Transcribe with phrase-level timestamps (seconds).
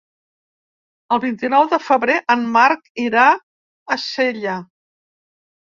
[1.17, 4.59] El vint-i-nou de febrer en Marc irà a Sella.